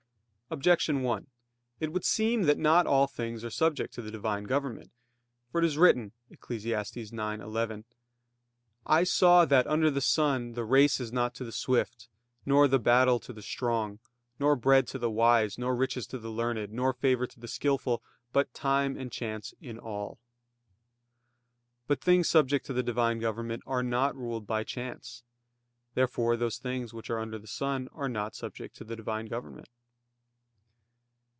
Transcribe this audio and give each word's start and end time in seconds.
Objection 0.53 1.01
1: 1.01 1.27
It 1.79 1.93
would 1.93 2.03
seem 2.03 2.41
that 2.43 2.57
not 2.57 2.85
all 2.85 3.07
things 3.07 3.41
are 3.45 3.49
subject 3.49 3.93
to 3.93 4.01
the 4.01 4.11
Divine 4.11 4.43
government. 4.43 4.91
For 5.49 5.59
it 5.59 5.63
is 5.65 5.77
written 5.77 6.11
(Eccles. 6.29 6.65
9:11): 6.65 7.85
"I 8.85 9.05
saw 9.05 9.45
that 9.45 9.65
under 9.65 9.89
the 9.89 10.01
sun 10.01 10.51
the 10.51 10.65
race 10.65 10.99
is 10.99 11.13
not 11.13 11.33
to 11.35 11.45
the 11.45 11.53
swift, 11.53 12.09
nor 12.45 12.67
the 12.67 12.79
battle 12.79 13.17
to 13.21 13.31
the 13.31 13.41
strong, 13.41 13.99
nor 14.39 14.57
bread 14.57 14.87
to 14.87 14.99
the 14.99 15.09
wise, 15.09 15.57
nor 15.57 15.73
riches 15.73 16.05
to 16.07 16.19
the 16.19 16.29
learned, 16.29 16.73
nor 16.73 16.91
favor 16.91 17.25
to 17.25 17.39
the 17.39 17.47
skillful, 17.47 18.03
but 18.33 18.53
time 18.53 18.97
and 18.97 19.09
chance 19.09 19.53
in 19.61 19.79
all." 19.79 20.19
But 21.87 22.01
things 22.01 22.27
subject 22.27 22.65
to 22.65 22.73
the 22.73 22.83
Divine 22.83 23.19
government 23.19 23.63
are 23.65 23.83
not 23.83 24.17
ruled 24.17 24.45
by 24.45 24.65
chance. 24.65 25.23
Therefore 25.93 26.35
those 26.35 26.57
things 26.57 26.93
which 26.93 27.09
are 27.09 27.19
under 27.19 27.39
the 27.39 27.47
sun 27.47 27.87
are 27.93 28.09
not 28.09 28.35
subject 28.35 28.75
to 28.75 28.83
the 28.83 28.97
Divine 28.97 29.27
government. 29.27 29.69